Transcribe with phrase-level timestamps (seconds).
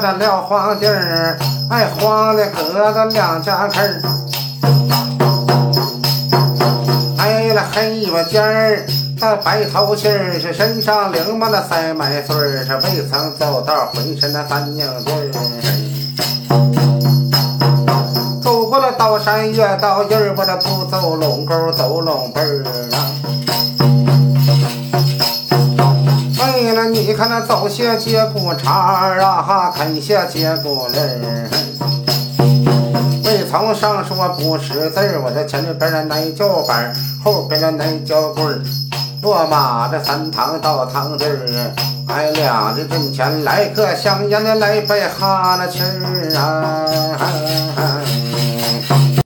[0.00, 1.38] 这撂荒地儿，
[1.70, 4.00] 哎，黄的疙瘩两家根儿，
[7.18, 8.86] 挨了黑巴尖儿。
[9.20, 15.30] 那白头心儿是身上领嘛那赛麦穗儿，是未曾走道，浑身那三拧劲儿。
[18.42, 23.21] 走过了刀山越到印儿，我这不走龙沟走龙背儿啊。
[26.70, 31.50] 了你看那走些接骨茬儿啊，哈，啃些接骨粒儿。
[33.24, 36.94] 未曾上说不识字儿，我这前边的奶脚板儿，
[37.24, 38.60] 后边的奶脚棍儿。
[39.22, 41.72] 落马的三堂到堂地儿，
[42.08, 46.81] 哎，两只阵前来个香烟的来杯哈那气儿啊！